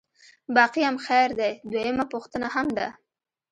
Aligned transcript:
باقي 0.55 0.81
هم 0.89 0.95
خیر 1.05 1.29
دی، 1.39 1.51
دویمه 1.71 2.05
پوښتنه 2.13 2.47
هم 2.55 2.67
ده. 2.77 2.87